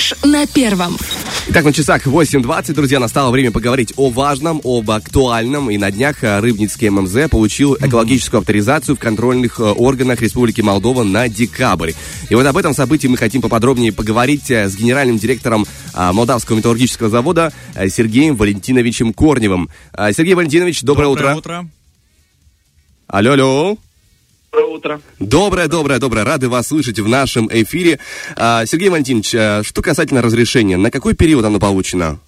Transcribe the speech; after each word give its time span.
Фреш 0.00 0.14
на 0.24 0.46
первом. 0.46 0.96
Итак, 1.48 1.64
на 1.64 1.72
часах 1.74 2.06
8.20, 2.06 2.72
друзья, 2.72 2.98
настало 2.98 3.30
время 3.30 3.50
поговорить 3.50 3.92
о 3.96 4.08
важном, 4.08 4.60
об 4.64 4.90
актуальном. 4.90 5.70
И 5.70 5.76
на 5.76 5.90
днях 5.90 6.24
э, 6.24 6.40
Рыбницкий 6.40 6.88
ММЗ 6.88 7.28
получил 7.30 7.76
экологическую 7.76 8.38
авторизацию 8.38 8.96
в 8.96 8.98
контрольных 8.98 9.60
э, 9.60 9.64
органах 9.64 10.22
Республики 10.22 10.62
Молдова 10.62 11.02
на 11.02 11.28
декабрь. 11.28 11.92
И 12.30 12.34
вот 12.34 12.46
об 12.46 12.56
этом 12.56 12.72
событии 12.72 13.08
мы 13.08 13.18
хотим 13.18 13.42
поподробнее 13.42 13.92
поговорить 13.92 14.50
э, 14.50 14.70
с 14.70 14.76
генеральным 14.76 15.18
директором 15.18 15.66
Молдавского 15.94 16.56
металлургического 16.56 17.10
завода 17.10 17.52
Сергеем 17.74 18.36
Валентиновичем 18.36 19.12
Корневым. 19.12 19.68
Сергей 20.12 20.34
Валентинович, 20.34 20.82
доброе, 20.82 21.08
доброе 21.08 21.34
утро. 21.34 21.58
утро. 21.58 21.70
Алло, 23.08 23.32
алло. 23.32 23.78
Доброе 24.52 24.74
утро. 24.74 25.00
Доброе, 25.20 25.68
доброе, 25.68 25.98
доброе. 26.00 26.24
Рады 26.24 26.48
вас 26.48 26.68
слышать 26.68 26.98
в 26.98 27.08
нашем 27.08 27.48
эфире. 27.52 28.00
А, 28.36 28.66
Сергей 28.66 28.88
Валентинович, 28.88 29.34
а, 29.34 29.62
что 29.62 29.80
касательно 29.80 30.22
разрешения, 30.22 30.76
на 30.76 30.90
какой 30.90 31.14
период 31.14 31.44
оно 31.44 31.60
получено? 31.60 32.18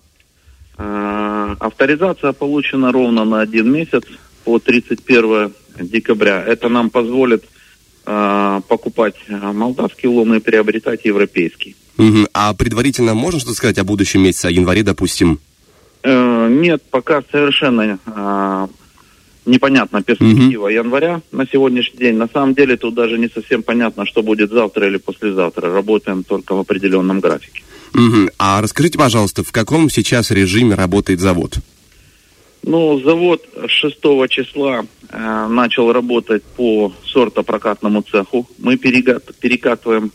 А, 0.78 1.56
авторизация 1.58 2.32
получена 2.32 2.92
ровно 2.92 3.24
на 3.24 3.40
один 3.40 3.72
месяц 3.72 4.04
по 4.44 4.60
31 4.60 5.52
декабря. 5.80 6.42
Это 6.46 6.68
нам 6.68 6.90
позволит 6.90 7.44
покупать 8.04 9.14
молдавский 9.28 10.08
лом 10.08 10.34
и 10.34 10.40
приобретать 10.40 11.04
европейский. 11.04 11.76
Угу. 11.98 12.26
А 12.34 12.52
предварительно 12.52 13.14
можно 13.14 13.38
что-то 13.38 13.54
сказать 13.54 13.78
о 13.78 13.84
будущем 13.84 14.22
месяце, 14.22 14.46
о 14.46 14.50
январе, 14.50 14.82
допустим? 14.82 15.38
Э, 16.02 16.48
нет, 16.50 16.82
пока 16.90 17.22
совершенно 17.30 18.68
непонятна 19.46 20.02
перспектива 20.02 20.68
mm 20.68 20.74
января 20.74 21.20
на 21.32 21.46
сегодняшний 21.46 21.98
день. 21.98 22.16
На 22.16 22.28
самом 22.28 22.54
деле 22.54 22.76
тут 22.76 22.94
даже 22.94 23.18
не 23.18 23.28
совсем 23.28 23.62
понятно, 23.62 24.06
что 24.06 24.22
будет 24.22 24.50
завтра 24.50 24.86
или 24.86 24.98
послезавтра. 24.98 25.72
Работаем 25.72 26.24
только 26.24 26.54
в 26.54 26.60
определенном 26.60 27.20
графике. 27.20 27.62
mm 27.94 28.32
А 28.38 28.60
расскажите, 28.60 28.98
пожалуйста, 28.98 29.42
в 29.42 29.52
каком 29.52 29.90
сейчас 29.90 30.30
режиме 30.30 30.74
работает 30.74 31.20
завод? 31.20 31.58
Ну, 32.64 33.00
завод 33.00 33.42
6 33.66 33.98
числа 34.28 34.84
э, 35.10 35.46
начал 35.48 35.92
работать 35.92 36.44
по 36.44 36.92
сортопрокатному 37.04 38.02
цеху. 38.02 38.46
Мы 38.58 38.76
перекатываем 38.76 40.12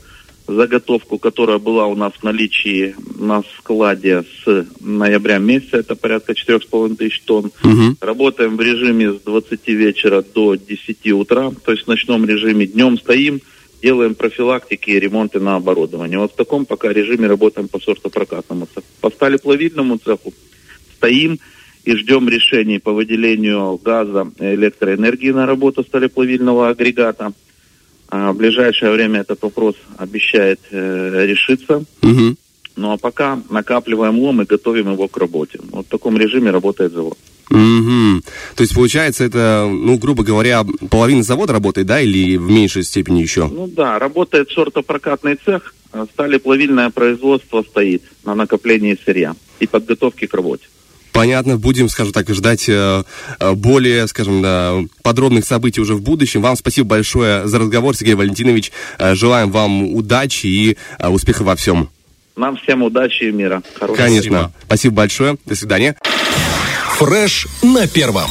заготовку, 0.48 1.20
которая 1.20 1.58
была 1.60 1.88
у 1.88 1.96
нас 1.96 2.14
в 2.14 2.24
наличии 2.24 2.96
на 3.20 3.44
складе 3.58 4.24
с 4.24 4.66
ноября 4.80 5.38
месяца, 5.38 5.78
это 5.78 5.96
порядка 5.96 6.34
4,5 6.34 6.96
тысяч 6.96 7.22
тонн. 7.22 7.52
Угу. 7.64 7.98
Работаем 8.02 8.58
в 8.58 8.62
режиме 8.62 9.14
с 9.14 9.22
20 9.22 9.68
вечера 9.68 10.24
до 10.24 10.56
10 10.56 11.12
утра, 11.12 11.52
то 11.64 11.72
есть 11.72 11.84
в 11.84 11.88
ночном 11.88 12.26
режиме. 12.26 12.66
Днем 12.66 12.98
стоим, 12.98 13.42
делаем 13.82 14.16
профилактики 14.16 14.92
и 14.92 15.00
ремонты 15.00 15.40
на 15.40 15.56
оборудование. 15.56 16.18
Вот 16.18 16.34
в 16.34 16.36
таком 16.36 16.66
пока 16.66 16.94
режиме 16.94 17.28
работаем 17.28 17.68
по 17.68 17.80
сортопрокатному 17.80 18.68
цеху. 18.74 18.88
По 19.02 19.10
сталеплавильному 19.10 19.98
цеху 19.98 20.34
стоим 20.96 21.40
и 21.84 21.96
ждем 21.96 22.28
решений 22.28 22.80
по 22.80 22.92
выделению 22.92 23.78
газа 23.78 24.30
и 24.40 24.44
электроэнергии 24.56 25.32
на 25.32 25.46
работу 25.46 25.84
сталеплавильного 25.84 26.70
агрегата. 26.70 27.34
А 28.10 28.32
в 28.32 28.38
ближайшее 28.38 28.92
время 28.92 29.22
этот 29.22 29.42
вопрос 29.42 29.76
обещает 29.98 30.60
э, 30.72 31.26
решиться. 31.26 31.84
Угу. 32.02 32.36
Ну 32.78 32.92
а 32.92 32.98
пока 32.98 33.40
накапливаем 33.50 34.20
лом 34.20 34.42
и 34.42 34.46
готовим 34.46 34.92
его 34.94 35.08
к 35.08 35.18
работе. 35.18 35.60
Вот 35.72 35.88
в 35.88 35.90
таком 35.90 36.18
режиме 36.18 36.52
работает 36.52 36.94
завод. 36.94 37.18
Угу. 37.50 38.22
То 38.56 38.62
есть, 38.62 38.76
получается, 38.76 39.24
это, 39.24 39.68
ну, 39.70 39.98
грубо 39.98 40.24
говоря, 40.24 40.66
половина 40.90 41.24
завода 41.24 41.54
работает, 41.54 41.88
да, 41.88 42.02
или 42.02 42.36
в 42.36 42.50
меньшей 42.50 42.84
степени 42.84 43.22
еще? 43.22 43.48
Ну 43.48 43.68
да, 43.68 44.00
работает 44.00 44.50
сортопрокатный 44.52 45.36
цех, 45.44 45.74
а 45.94 46.06
стали 46.06 46.38
плавильное 46.38 46.90
производство 46.90 47.62
стоит 47.62 48.04
на 48.26 48.36
накоплении 48.36 48.98
сырья 49.04 49.34
и 49.60 49.68
подготовке 49.68 50.28
к 50.28 50.34
работе. 50.34 50.68
Понятно, 51.18 51.58
будем, 51.58 51.90
скажем 51.90 52.14
так, 52.14 52.30
ждать 52.30 52.70
э, 52.70 53.04
э, 53.40 53.54
более, 53.54 54.08
скажем, 54.08 54.44
да, 54.44 54.76
подробных 55.02 55.46
событий 55.46 55.82
уже 55.82 55.96
в 55.96 56.02
будущем. 56.04 56.44
Вам 56.44 56.56
спасибо 56.56 56.90
большое 56.90 57.48
за 57.48 57.58
разговор, 57.58 57.96
Сергей 57.96 58.14
Валентинович. 58.14 58.72
Э, 59.00 59.16
желаем 59.16 59.50
вам 59.50 59.96
удачи 59.96 60.46
и 60.46 60.78
успеха 61.00 61.42
во 61.42 61.56
всем. 61.56 61.90
Нам 62.36 62.56
всем 62.58 62.84
удачи 62.84 63.24
и 63.24 63.32
мира. 63.32 63.64
Хорошего 63.80 63.98
Конечно. 63.98 64.38
Спасибо. 64.38 64.54
спасибо 64.68 64.96
большое. 64.96 65.38
До 65.48 65.56
свидания. 65.56 65.96
Фреш 67.00 67.48
на 67.64 67.88
первом. 67.88 68.30